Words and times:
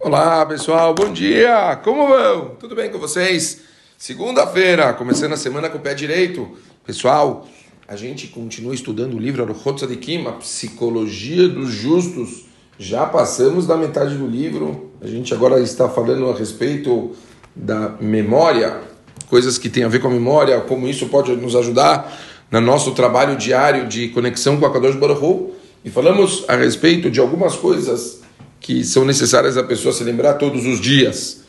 Olá 0.00 0.46
pessoal, 0.46 0.94
bom 0.94 1.12
dia! 1.12 1.74
Como 1.82 2.06
vão? 2.06 2.52
Tudo 2.60 2.76
bem 2.76 2.88
com 2.88 3.00
vocês? 3.00 3.62
Segunda-feira, 3.98 4.92
começando 4.92 5.32
a 5.32 5.36
semana 5.36 5.68
com 5.68 5.78
o 5.78 5.80
pé 5.80 5.92
direito. 5.92 6.48
Pessoal, 6.86 7.48
a 7.88 7.96
gente 7.96 8.28
continua 8.28 8.72
estudando 8.72 9.14
o 9.14 9.18
livro 9.18 9.42
Aruchot 9.42 9.74
Tzadikim, 9.74 10.24
a 10.28 10.32
Psicologia 10.34 11.48
dos 11.48 11.70
Justos. 11.70 12.44
Já 12.78 13.06
passamos 13.06 13.66
da 13.66 13.76
metade 13.76 14.14
do 14.14 14.28
livro, 14.28 14.92
a 15.00 15.06
gente 15.08 15.34
agora 15.34 15.58
está 15.58 15.88
falando 15.88 16.30
a 16.30 16.34
respeito 16.34 17.16
da 17.56 17.96
memória, 18.00 18.80
coisas 19.28 19.58
que 19.58 19.68
têm 19.68 19.82
a 19.82 19.88
ver 19.88 19.98
com 19.98 20.06
a 20.06 20.12
memória, 20.12 20.60
como 20.60 20.86
isso 20.86 21.08
pode 21.08 21.34
nos 21.34 21.56
ajudar 21.56 22.16
no 22.52 22.60
nosso 22.60 22.92
trabalho 22.92 23.36
diário 23.36 23.88
de 23.88 24.10
conexão 24.10 24.60
com 24.60 24.64
a 24.64 24.72
Kadosh 24.72 24.94
Baruch 24.94 25.20
Hu. 25.20 25.54
E 25.84 25.90
falamos 25.90 26.44
a 26.46 26.54
respeito 26.54 27.10
de 27.10 27.18
algumas 27.18 27.56
coisas 27.56 28.17
que 28.60 28.84
são 28.84 29.04
necessárias 29.04 29.56
a 29.56 29.62
pessoa 29.62 29.94
se 29.94 30.04
lembrar 30.04 30.34
todos 30.34 30.66
os 30.66 30.80
dias. 30.80 31.42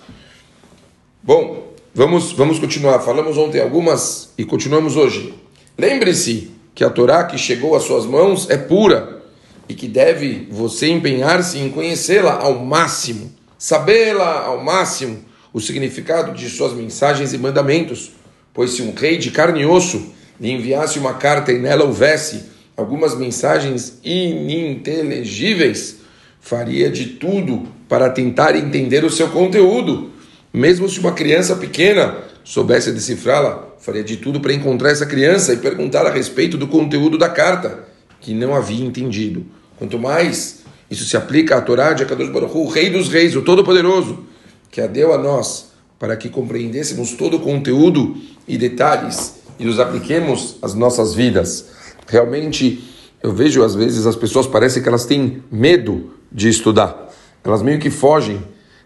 Bom, 1.21 1.73
vamos, 1.93 2.31
vamos 2.31 2.59
continuar. 2.59 2.99
Falamos 2.99 3.37
ontem 3.37 3.61
algumas 3.61 4.29
e 4.37 4.45
continuamos 4.45 4.95
hoje. 4.95 5.33
Lembre-se 5.77 6.51
que 6.73 6.83
a 6.83 6.89
Torá 6.89 7.23
que 7.25 7.37
chegou 7.37 7.75
às 7.75 7.83
suas 7.83 8.05
mãos 8.05 8.49
é 8.49 8.57
pura 8.57 9.21
e 9.67 9.73
que 9.73 9.87
deve 9.87 10.47
você 10.49 10.87
empenhar-se 10.87 11.59
em 11.59 11.69
conhecê-la 11.69 12.39
ao 12.41 12.65
máximo, 12.65 13.31
sabê-la 13.57 14.45
ao 14.45 14.63
máximo, 14.63 15.19
o 15.53 15.59
significado 15.59 16.33
de 16.33 16.49
suas 16.49 16.73
mensagens 16.73 17.33
e 17.33 17.37
mandamentos. 17.37 18.11
Pois 18.53 18.71
se 18.71 18.81
um 18.81 18.93
rei 18.93 19.17
de 19.17 19.29
carne 19.29 19.61
e 19.61 19.65
osso 19.65 20.13
lhe 20.39 20.51
enviasse 20.51 20.97
uma 20.97 21.13
carta 21.15 21.51
e 21.51 21.59
nela 21.59 21.83
houvesse 21.83 22.45
algumas 22.75 23.15
mensagens 23.15 23.99
ininteligíveis, 24.03 25.98
faria 26.39 26.89
de 26.89 27.05
tudo 27.05 27.67
para 27.87 28.09
tentar 28.09 28.55
entender 28.55 29.03
o 29.03 29.09
seu 29.09 29.29
conteúdo. 29.29 30.11
Mesmo 30.53 30.87
se 30.89 30.99
uma 30.99 31.11
criança 31.11 31.55
pequena 31.55 32.17
soubesse 32.43 32.91
decifrá-la, 32.91 33.69
faria 33.79 34.03
de 34.03 34.17
tudo 34.17 34.39
para 34.39 34.53
encontrar 34.53 34.91
essa 34.91 35.05
criança 35.05 35.53
e 35.53 35.57
perguntar 35.57 36.05
a 36.05 36.11
respeito 36.11 36.57
do 36.57 36.67
conteúdo 36.67 37.17
da 37.17 37.29
carta, 37.29 37.87
que 38.19 38.33
não 38.33 38.55
havia 38.55 38.83
entendido. 38.83 39.45
Quanto 39.77 39.99
mais 39.99 40.63
isso 40.89 41.05
se 41.05 41.15
aplica 41.15 41.55
à 41.55 41.61
Torá 41.61 41.93
de 41.93 42.03
Akadosh 42.03 42.29
Baruch 42.29 42.55
Hu, 42.55 42.65
o 42.65 42.67
Rei 42.67 42.89
dos 42.89 43.09
Reis, 43.09 43.35
o 43.35 43.41
Todo-Poderoso, 43.41 44.25
que 44.71 44.81
a 44.81 44.87
deu 44.87 45.13
a 45.13 45.17
nós 45.17 45.69
para 45.99 46.15
que 46.15 46.29
compreendêssemos 46.29 47.13
todo 47.13 47.37
o 47.37 47.39
conteúdo 47.39 48.17
e 48.47 48.57
detalhes 48.57 49.35
e 49.59 49.67
os 49.67 49.79
apliquemos 49.79 50.57
às 50.61 50.73
nossas 50.73 51.13
vidas. 51.13 51.67
Realmente, 52.07 52.83
eu 53.21 53.33
vejo 53.33 53.63
às 53.63 53.75
vezes 53.75 54.05
as 54.05 54.15
pessoas 54.15 54.47
parecem 54.47 54.81
que 54.81 54.87
elas 54.87 55.05
têm 55.05 55.43
medo 55.51 56.11
de 56.31 56.49
estudar. 56.49 57.09
Elas 57.43 57.61
meio 57.61 57.79
que 57.79 57.89
fogem, 57.89 58.41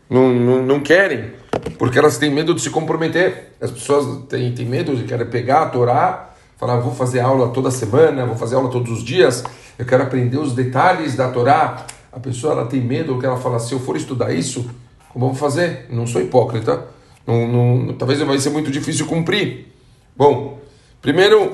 não, 0.10 0.34
não, 0.34 0.64
não 0.64 0.80
querem, 0.80 1.32
porque 1.78 1.98
elas 1.98 2.18
têm 2.18 2.32
medo 2.32 2.54
de 2.54 2.62
se 2.62 2.70
comprometer. 2.70 3.54
As 3.60 3.72
pessoas 3.72 4.26
têm, 4.28 4.54
têm 4.54 4.66
medo 4.66 4.96
de 4.96 5.04
querer 5.04 5.26
pegar 5.26 5.64
a 5.64 5.66
Torá, 5.68 6.34
falar, 6.58 6.78
vou 6.78 6.94
fazer 6.94 7.20
aula 7.20 7.50
toda 7.50 7.72
semana, 7.72 8.26
vou 8.26 8.36
fazer 8.36 8.56
aula 8.56 8.70
todos 8.70 8.92
os 8.92 9.04
dias, 9.04 9.44
eu 9.78 9.86
quero 9.86 10.04
aprender 10.04 10.38
os 10.38 10.54
detalhes 10.54 11.16
da 11.16 11.30
Torá. 11.30 11.86
A 12.12 12.20
pessoa 12.20 12.54
ela 12.54 12.66
tem 12.66 12.80
medo 12.80 13.20
que 13.20 13.26
ela 13.26 13.38
fala, 13.38 13.60
se 13.60 13.74
eu 13.74 13.80
for 13.80 13.98
estudar 13.98 14.32
isso, 14.34 14.70
como 15.10 15.26
eu 15.26 15.30
vou 15.30 15.38
fazer? 15.38 15.88
Não 15.90 16.06
sou 16.06 16.22
hipócrita, 16.22 16.86
não, 17.26 17.48
não, 17.48 17.94
talvez 17.94 18.20
vai 18.20 18.38
ser 18.38 18.50
muito 18.50 18.70
difícil 18.70 19.08
cumprir. 19.08 19.74
Bom, 20.16 20.60
primeiro, 21.02 21.52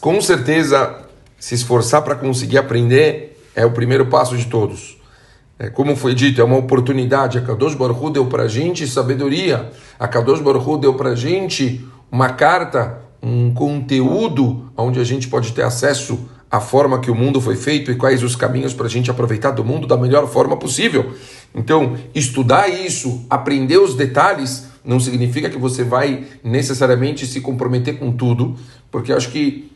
com 0.00 0.20
certeza, 0.20 1.04
se 1.38 1.54
esforçar 1.54 2.02
para 2.02 2.14
conseguir 2.14 2.58
aprender 2.58 3.40
é 3.54 3.64
o 3.64 3.70
primeiro 3.70 4.06
passo 4.06 4.36
de 4.36 4.46
todos. 4.46 4.98
É, 5.58 5.70
como 5.70 5.94
foi 5.94 6.14
dito, 6.14 6.40
é 6.40 6.44
uma 6.44 6.56
oportunidade. 6.56 7.38
A 7.38 7.40
Kadosh 7.40 7.74
Baruch 7.74 8.12
deu 8.12 8.26
para 8.26 8.44
a 8.44 8.48
gente 8.48 8.86
sabedoria. 8.86 9.70
A 9.98 10.08
Kadosh 10.08 10.40
Baruch 10.40 10.80
deu 10.80 10.94
para 10.94 11.10
a 11.10 11.14
gente 11.14 11.86
uma 12.10 12.30
carta, 12.30 12.98
um 13.22 13.54
conteúdo 13.54 14.70
onde 14.76 14.98
a 14.98 15.04
gente 15.04 15.28
pode 15.28 15.52
ter 15.52 15.62
acesso 15.62 16.28
à 16.50 16.60
forma 16.60 17.00
que 17.00 17.10
o 17.10 17.14
mundo 17.14 17.40
foi 17.40 17.56
feito 17.56 17.90
e 17.90 17.96
quais 17.96 18.22
os 18.22 18.36
caminhos 18.36 18.74
para 18.74 18.86
a 18.86 18.90
gente 18.90 19.10
aproveitar 19.10 19.50
do 19.52 19.64
mundo 19.64 19.86
da 19.86 19.96
melhor 19.96 20.28
forma 20.28 20.56
possível. 20.56 21.14
Então, 21.54 21.96
estudar 22.14 22.68
isso, 22.68 23.24
aprender 23.30 23.78
os 23.78 23.94
detalhes, 23.94 24.66
não 24.84 25.00
significa 25.00 25.48
que 25.48 25.58
você 25.58 25.82
vai 25.82 26.24
necessariamente 26.42 27.26
se 27.26 27.40
comprometer 27.40 27.98
com 27.98 28.12
tudo, 28.12 28.56
porque 28.90 29.12
acho 29.12 29.30
que 29.30 29.70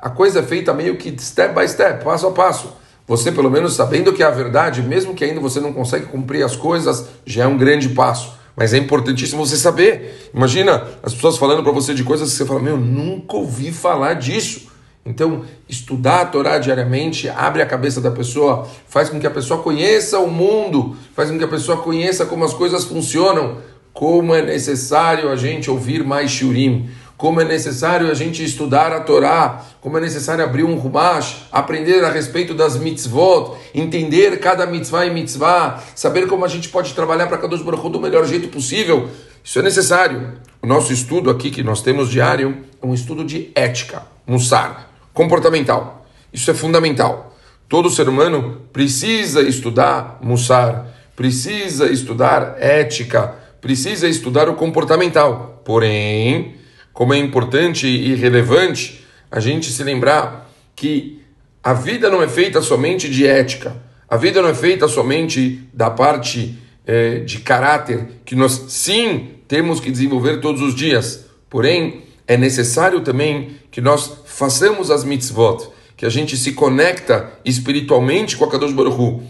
a 0.00 0.10
coisa 0.10 0.40
é 0.40 0.42
feita 0.42 0.74
meio 0.74 0.96
que 0.96 1.14
step 1.20 1.54
by 1.54 1.68
step, 1.68 2.04
passo 2.04 2.26
a 2.26 2.32
passo. 2.32 2.72
Você, 3.10 3.32
pelo 3.32 3.50
menos, 3.50 3.74
sabendo 3.74 4.12
que 4.12 4.22
é 4.22 4.26
a 4.26 4.30
verdade, 4.30 4.82
mesmo 4.82 5.14
que 5.14 5.24
ainda 5.24 5.40
você 5.40 5.58
não 5.58 5.72
consegue 5.72 6.06
cumprir 6.06 6.44
as 6.44 6.54
coisas, 6.54 7.08
já 7.26 7.42
é 7.42 7.46
um 7.48 7.58
grande 7.58 7.88
passo. 7.88 8.34
Mas 8.54 8.72
é 8.72 8.78
importantíssimo 8.78 9.44
você 9.44 9.56
saber. 9.56 10.30
Imagina 10.32 10.86
as 11.02 11.12
pessoas 11.12 11.36
falando 11.36 11.60
para 11.60 11.72
você 11.72 11.92
de 11.92 12.04
coisas 12.04 12.30
que 12.30 12.36
você 12.36 12.46
fala, 12.46 12.60
meu, 12.60 12.76
nunca 12.76 13.36
ouvi 13.36 13.72
falar 13.72 14.14
disso. 14.14 14.70
Então, 15.04 15.42
estudar 15.68 16.20
a 16.20 16.24
Torá 16.26 16.58
diariamente 16.58 17.28
abre 17.28 17.62
a 17.62 17.66
cabeça 17.66 18.00
da 18.00 18.12
pessoa, 18.12 18.68
faz 18.86 19.08
com 19.08 19.18
que 19.18 19.26
a 19.26 19.30
pessoa 19.32 19.60
conheça 19.60 20.20
o 20.20 20.30
mundo, 20.30 20.96
faz 21.12 21.32
com 21.32 21.36
que 21.36 21.42
a 21.42 21.48
pessoa 21.48 21.78
conheça 21.78 22.24
como 22.26 22.44
as 22.44 22.54
coisas 22.54 22.84
funcionam, 22.84 23.56
como 23.92 24.32
é 24.36 24.40
necessário 24.40 25.30
a 25.30 25.34
gente 25.34 25.68
ouvir 25.68 26.04
mais 26.04 26.30
shurim, 26.30 26.88
como 27.20 27.38
é 27.38 27.44
necessário 27.44 28.10
a 28.10 28.14
gente 28.14 28.42
estudar 28.42 28.92
a 28.92 29.00
Torá, 29.00 29.62
como 29.82 29.98
é 29.98 30.00
necessário 30.00 30.42
abrir 30.42 30.64
um 30.64 30.74
Rumash, 30.74 31.42
aprender 31.52 32.02
a 32.02 32.10
respeito 32.10 32.54
das 32.54 32.78
mitzvot, 32.78 33.58
entender 33.74 34.40
cada 34.40 34.64
mitzvah 34.64 35.04
e 35.04 35.10
mitzvah, 35.10 35.82
saber 35.94 36.26
como 36.26 36.46
a 36.46 36.48
gente 36.48 36.70
pode 36.70 36.94
trabalhar 36.94 37.26
para 37.26 37.36
Kadosh 37.36 37.60
Baruch 37.60 37.90
do 37.90 38.00
melhor 38.00 38.26
jeito 38.26 38.48
possível. 38.48 39.10
Isso 39.44 39.58
é 39.58 39.62
necessário. 39.62 40.32
O 40.62 40.66
nosso 40.66 40.94
estudo 40.94 41.28
aqui 41.28 41.50
que 41.50 41.62
nós 41.62 41.82
temos 41.82 42.08
diário 42.08 42.64
é 42.82 42.86
um 42.86 42.94
estudo 42.94 43.22
de 43.22 43.50
ética, 43.54 44.02
mussar, 44.26 44.90
comportamental. 45.12 46.06
Isso 46.32 46.50
é 46.50 46.54
fundamental. 46.54 47.36
Todo 47.68 47.90
ser 47.90 48.08
humano 48.08 48.62
precisa 48.72 49.42
estudar 49.42 50.18
mussar, 50.22 50.86
precisa 51.14 51.92
estudar 51.92 52.56
ética, 52.58 53.34
precisa 53.60 54.08
estudar 54.08 54.48
o 54.48 54.54
comportamental. 54.54 55.60
Porém, 55.66 56.58
como 56.92 57.14
é 57.14 57.18
importante 57.18 57.86
e 57.86 58.14
relevante 58.14 59.04
a 59.30 59.40
gente 59.40 59.70
se 59.70 59.82
lembrar 59.84 60.50
que 60.74 61.20
a 61.62 61.72
vida 61.72 62.10
não 62.10 62.22
é 62.22 62.28
feita 62.28 62.60
somente 62.60 63.08
de 63.08 63.26
ética, 63.26 63.76
a 64.08 64.16
vida 64.16 64.42
não 64.42 64.48
é 64.48 64.54
feita 64.54 64.88
somente 64.88 65.68
da 65.72 65.90
parte 65.90 66.58
é, 66.86 67.20
de 67.20 67.38
caráter 67.38 68.08
que 68.24 68.34
nós 68.34 68.64
sim 68.68 69.28
temos 69.46 69.78
que 69.78 69.90
desenvolver 69.90 70.40
todos 70.40 70.60
os 70.62 70.74
dias, 70.74 71.26
porém 71.48 72.02
é 72.26 72.36
necessário 72.36 73.00
também 73.00 73.56
que 73.70 73.80
nós 73.80 74.22
façamos 74.24 74.90
as 74.90 75.04
mitzvot, 75.04 75.68
que 75.96 76.06
a 76.06 76.08
gente 76.08 76.36
se 76.36 76.52
conecta 76.52 77.30
espiritualmente 77.44 78.36
com 78.36 78.44
a 78.44 78.50
Kadosh 78.50 78.72
Baruch 78.72 78.96
Hu. 78.96 79.22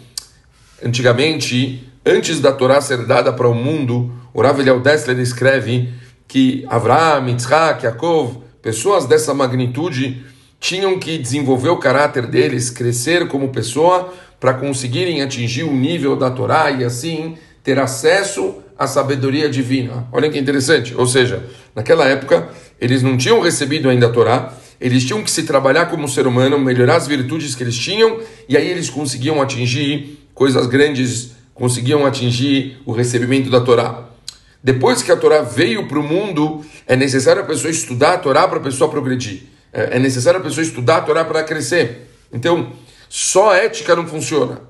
Antigamente, 0.85 1.91
antes 2.07 2.41
da 2.41 2.53
Torá 2.53 2.81
ser 2.81 3.07
dada 3.07 3.33
para 3.33 3.49
o 3.49 3.55
mundo, 3.55 4.13
o 4.33 4.41
Rav 4.41 4.61
Eliel 4.61 4.81
Dessler 4.81 5.19
escreve 5.19 5.93
que 6.31 6.65
Avraham, 6.69 7.29
Yitzhak, 7.29 7.85
Yaakov, 7.85 8.37
pessoas 8.63 9.05
dessa 9.05 9.35
magnitude, 9.35 10.25
tinham 10.61 10.97
que 10.97 11.19
desenvolver 11.19 11.71
o 11.71 11.77
caráter 11.79 12.25
deles, 12.25 12.71
crescer 12.71 13.27
como 13.27 13.49
pessoa, 13.49 14.15
para 14.39 14.55
conseguirem 14.55 15.23
atingir 15.23 15.65
o 15.65 15.75
nível 15.75 16.15
da 16.15 16.31
Torá 16.31 16.71
e 16.71 16.85
assim 16.85 17.37
ter 17.65 17.81
acesso 17.81 18.55
à 18.79 18.87
sabedoria 18.87 19.51
divina. 19.51 20.07
Olha 20.13 20.31
que 20.31 20.39
interessante. 20.39 20.95
Ou 20.95 21.05
seja, 21.05 21.45
naquela 21.75 22.07
época, 22.07 22.49
eles 22.81 23.03
não 23.03 23.17
tinham 23.17 23.41
recebido 23.41 23.91
ainda 23.91 24.07
a 24.07 24.11
Torá, 24.11 24.55
eles 24.81 25.05
tinham 25.05 25.25
que 25.25 25.31
se 25.33 25.43
trabalhar 25.43 25.87
como 25.87 26.09
ser 26.09 26.29
humano, 26.29 26.61
melhorar 26.61 26.95
as 26.95 27.09
virtudes 27.09 27.57
que 27.57 27.65
eles 27.65 27.77
tinham, 27.77 28.21
e 28.49 28.57
aí 28.57 28.69
eles 28.69 28.89
conseguiam 28.89 29.43
atingir 29.43 30.21
coisas 30.33 30.69
grandes, 30.69 31.33
conseguiam 31.53 32.07
atingir 32.07 32.81
o 32.87 32.93
recebimento 32.93 33.51
da 33.51 33.61
Torá. 33.61 34.10
Depois 34.63 35.03
que 35.03 35.11
a 35.11 35.17
Torá 35.17 35.43
veio 35.43 35.89
para 35.89 35.99
o 35.99 36.03
mundo, 36.03 36.65
é 36.87 36.95
necessário 36.95 37.43
a 37.43 37.47
pessoa 37.47 37.71
estudar 37.71 38.15
a 38.15 38.19
Torá 38.19 38.47
para 38.47 38.59
a 38.59 38.63
pessoa 38.63 38.91
progredir. 38.91 39.45
É, 39.73 39.97
é 39.97 39.99
necessário 39.99 40.41
a 40.41 40.43
pessoa 40.43 40.63
estudar 40.63 40.99
a 40.99 41.01
Torá 41.03 41.25
para 41.25 41.43
crescer. 41.43 42.11
Então, 42.33 42.73
só 43.09 43.55
ética 43.55 43.97
não 43.97 44.07
funciona. 44.07 44.61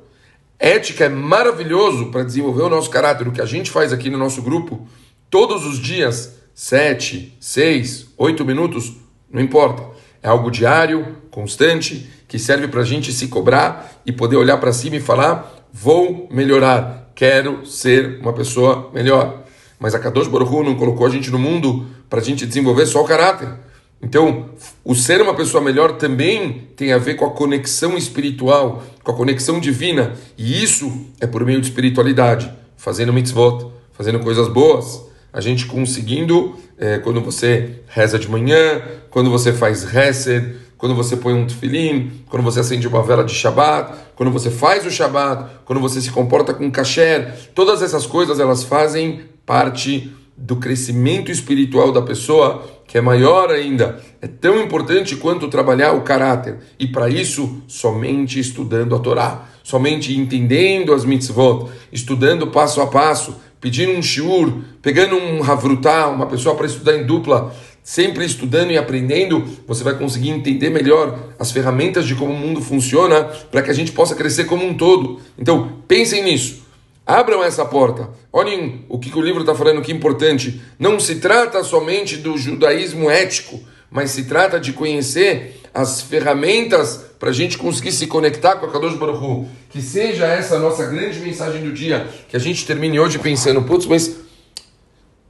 Ética 0.58 1.06
é 1.06 1.08
maravilhoso 1.08 2.10
para 2.10 2.22
desenvolver 2.22 2.62
o 2.62 2.68
nosso 2.68 2.90
caráter. 2.90 3.26
O 3.26 3.32
que 3.32 3.40
a 3.40 3.46
gente 3.46 3.70
faz 3.70 3.92
aqui 3.92 4.08
no 4.10 4.18
nosso 4.18 4.42
grupo, 4.42 4.86
todos 5.28 5.66
os 5.66 5.78
dias, 5.78 6.36
sete, 6.54 7.36
seis, 7.40 8.08
oito 8.16 8.44
minutos, 8.44 8.92
não 9.30 9.40
importa. 9.40 9.82
É 10.22 10.28
algo 10.28 10.50
diário, 10.50 11.16
constante, 11.30 12.08
que 12.28 12.38
serve 12.38 12.68
para 12.68 12.82
a 12.82 12.84
gente 12.84 13.12
se 13.12 13.28
cobrar 13.28 14.00
e 14.04 14.12
poder 14.12 14.36
olhar 14.36 14.58
para 14.58 14.72
cima 14.72 14.96
e 14.96 15.00
falar: 15.00 15.66
vou 15.72 16.28
melhorar, 16.30 17.10
quero 17.14 17.64
ser 17.64 18.20
uma 18.20 18.32
pessoa 18.32 18.90
melhor. 18.92 19.39
Mas 19.80 19.94
a 19.94 19.98
Kadosh 19.98 20.28
Baruch 20.28 20.54
Hu 20.54 20.62
não 20.62 20.76
colocou 20.76 21.06
a 21.06 21.10
gente 21.10 21.30
no 21.30 21.38
mundo 21.38 21.86
para 22.08 22.20
a 22.20 22.22
gente 22.22 22.46
desenvolver 22.46 22.84
só 22.84 23.02
o 23.02 23.06
caráter. 23.06 23.48
Então, 24.02 24.50
o 24.84 24.94
ser 24.94 25.20
uma 25.20 25.34
pessoa 25.34 25.62
melhor 25.62 25.92
também 25.92 26.68
tem 26.76 26.92
a 26.92 26.98
ver 26.98 27.14
com 27.14 27.24
a 27.24 27.30
conexão 27.30 27.96
espiritual, 27.96 28.82
com 29.02 29.10
a 29.10 29.14
conexão 29.14 29.58
divina. 29.58 30.14
E 30.36 30.62
isso 30.62 31.06
é 31.18 31.26
por 31.26 31.44
meio 31.44 31.60
de 31.60 31.66
espiritualidade. 31.66 32.52
fazendo 32.76 33.12
mitzvot, 33.12 33.70
fazendo 33.92 34.20
coisas 34.20 34.48
boas, 34.48 35.02
a 35.30 35.40
gente 35.40 35.66
conseguindo, 35.66 36.56
é, 36.78 36.98
quando 36.98 37.20
você 37.20 37.80
reza 37.86 38.18
de 38.18 38.26
manhã, 38.26 38.80
quando 39.10 39.30
você 39.30 39.52
faz 39.52 39.84
resed, 39.84 40.56
quando 40.78 40.94
você 40.94 41.14
põe 41.14 41.34
um 41.34 41.46
tefilim, 41.46 42.10
quando 42.30 42.42
você 42.42 42.60
acende 42.60 42.88
uma 42.88 43.02
vela 43.02 43.22
de 43.22 43.34
Shabbat, 43.34 43.98
quando 44.16 44.32
você 44.32 44.50
faz 44.50 44.86
o 44.86 44.90
Shabbat, 44.90 45.58
quando 45.66 45.78
você 45.78 46.00
se 46.00 46.10
comporta 46.10 46.54
com 46.54 46.70
kasher, 46.70 47.34
todas 47.54 47.82
essas 47.82 48.06
coisas 48.06 48.40
elas 48.40 48.64
fazem 48.64 49.20
parte 49.50 50.12
do 50.36 50.54
crescimento 50.54 51.28
espiritual 51.28 51.90
da 51.90 52.00
pessoa, 52.00 52.64
que 52.86 52.96
é 52.96 53.00
maior 53.00 53.50
ainda, 53.50 54.00
é 54.22 54.28
tão 54.28 54.62
importante 54.62 55.16
quanto 55.16 55.48
trabalhar 55.48 55.90
o 55.90 56.02
caráter. 56.02 56.58
E 56.78 56.86
para 56.86 57.08
isso, 57.10 57.60
somente 57.66 58.38
estudando 58.38 58.94
a 58.94 59.00
Torá, 59.00 59.48
somente 59.64 60.16
entendendo 60.16 60.94
as 60.94 61.04
mitzvot, 61.04 61.68
estudando 61.90 62.46
passo 62.46 62.80
a 62.80 62.86
passo, 62.86 63.40
pedindo 63.60 63.90
um 63.90 64.00
shiur, 64.00 64.52
pegando 64.80 65.16
um 65.16 65.42
havrutá, 65.42 66.06
uma 66.06 66.26
pessoa 66.26 66.54
para 66.54 66.66
estudar 66.66 66.94
em 66.94 67.04
dupla, 67.04 67.52
sempre 67.82 68.24
estudando 68.24 68.70
e 68.70 68.78
aprendendo, 68.78 69.44
você 69.66 69.82
vai 69.82 69.98
conseguir 69.98 70.30
entender 70.30 70.70
melhor 70.70 71.18
as 71.40 71.50
ferramentas 71.50 72.06
de 72.06 72.14
como 72.14 72.32
o 72.32 72.38
mundo 72.38 72.60
funciona 72.60 73.24
para 73.24 73.62
que 73.62 73.70
a 73.70 73.74
gente 73.74 73.90
possa 73.90 74.14
crescer 74.14 74.44
como 74.44 74.64
um 74.64 74.74
todo. 74.74 75.18
Então, 75.36 75.82
pensem 75.88 76.22
nisso. 76.22 76.69
Abram 77.06 77.42
essa 77.42 77.64
porta. 77.64 78.10
Olhem 78.32 78.84
o 78.88 78.98
que, 78.98 79.16
o 79.16 79.22
livro 79.22 79.40
está 79.40 79.54
falando 79.54 79.82
que 79.82 79.90
é 79.90 79.94
importante. 79.94 80.60
Não 80.78 81.00
se 81.00 81.16
trata 81.16 81.64
somente 81.64 82.16
do 82.16 82.38
judaísmo 82.38 83.10
ético, 83.10 83.58
mas 83.90 84.10
se 84.12 84.24
trata 84.24 84.60
de 84.60 84.72
conhecer 84.72 85.60
as 85.74 86.00
ferramentas 86.00 87.06
para 87.18 87.30
a 87.30 87.32
gente 87.32 87.58
conseguir 87.58 87.92
se 87.92 88.06
conectar 88.06 88.56
com 88.56 88.66
a 88.66 88.70
Kadosh 88.70 88.96
Baruch 88.96 89.24
Hu. 89.24 89.48
Que 89.68 89.82
seja 89.82 90.26
essa 90.26 90.56
a 90.56 90.58
nossa 90.58 90.86
grande 90.86 91.18
mensagem 91.20 91.62
do 91.62 91.72
dia. 91.72 92.08
Que 92.28 92.36
a 92.36 92.40
gente 92.40 92.66
termine 92.66 93.00
hoje 93.00 93.18
pensando, 93.18 93.62
putz, 93.62 93.86
mas 93.86 94.16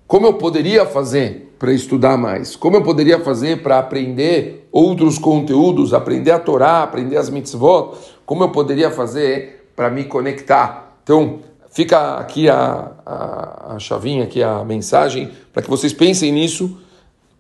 como 0.07 0.27
eu 0.27 0.35
poderia 0.35 0.85
fazer 0.85 1.55
para 1.59 1.73
estudar 1.73 2.17
mais? 2.17 2.57
Como 2.57 2.77
eu 2.77 2.83
poderia 2.83 3.21
fazer 3.21 3.63
para 3.63 3.79
aprender 3.79 4.67
outros 4.73 5.19
conteúdos, 5.19 5.95
aprender 5.95 6.33
a 6.33 6.39
Torá, 6.39 6.83
aprender 6.83 7.17
as 7.17 7.31
mitzvot? 7.31 7.97
Como 8.27 8.43
eu 8.43 8.49
poderia 8.49 8.91
fazer 8.91 9.71
para 9.77 9.89
me 9.89 10.05
conectar? 10.05 10.99
Então, 11.03 11.41
Fica 11.71 12.17
aqui 12.17 12.49
a, 12.49 12.93
a, 13.07 13.75
a 13.75 13.79
chavinha, 13.79 14.25
aqui 14.25 14.43
a 14.43 14.65
mensagem, 14.65 15.31
para 15.53 15.63
que 15.63 15.71
vocês 15.71 15.93
pensem 15.93 16.33
nisso. 16.33 16.79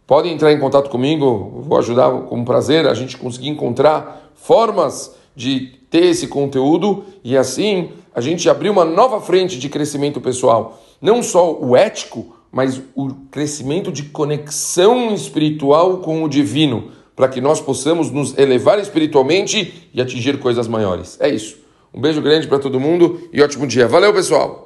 Podem 0.07 0.33
entrar 0.33 0.53
em 0.53 0.59
contato 0.59 0.89
comigo, 0.89 1.63
vou 1.67 1.79
ajudar 1.79 2.11
com 2.11 2.45
prazer 2.45 2.87
a 2.87 2.95
gente 2.95 3.17
conseguir 3.17 3.49
encontrar 3.49 4.31
formas 4.35 5.15
de 5.35 5.79
ter 5.91 6.05
esse 6.07 6.29
conteúdo 6.29 7.05
e 7.25 7.37
assim 7.37 7.91
a 8.15 8.21
gente 8.21 8.49
abrir 8.49 8.71
uma 8.71 8.85
nova 8.85 9.21
frente 9.21 9.59
de 9.59 9.69
crescimento 9.69 10.21
pessoal. 10.21 10.81
Não 11.01 11.23
só 11.23 11.53
o 11.53 11.77
ético, 11.77 12.37
mas 12.53 12.81
o 12.95 13.11
crescimento 13.31 13.91
de 13.93 14.05
conexão 14.05 15.13
espiritual 15.15 15.99
com 15.99 16.23
o 16.23 16.29
divino, 16.29 16.91
para 17.15 17.29
que 17.29 17.41
nós 17.41 17.61
possamos 17.61 18.11
nos 18.11 18.37
elevar 18.39 18.79
espiritualmente 18.79 19.91
e 19.93 20.01
atingir 20.01 20.39
coisas 20.39 20.67
maiores. 20.67 21.21
É 21.21 21.29
isso. 21.29 21.60
Um 21.93 22.01
beijo 22.01 22.23
grande 22.23 22.47
para 22.47 22.59
todo 22.59 22.79
mundo 22.79 23.29
e 23.33 23.43
ótimo 23.43 23.67
dia. 23.67 23.89
Valeu, 23.89 24.13
pessoal! 24.13 24.59